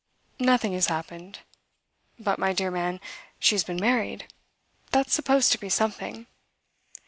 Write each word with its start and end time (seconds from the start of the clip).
"Nothing 0.39 0.73
has 0.73 0.87
happened? 0.87 1.41
But, 2.17 2.39
my 2.39 2.53
dear 2.53 2.71
man, 2.71 2.99
she 3.39 3.53
has 3.53 3.63
been 3.63 3.79
married. 3.79 4.25
That's 4.89 5.13
supposed 5.13 5.51
to 5.51 5.59
be 5.59 5.69
something." 5.69 6.25